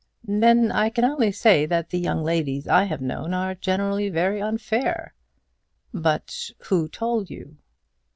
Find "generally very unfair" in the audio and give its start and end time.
3.53-5.13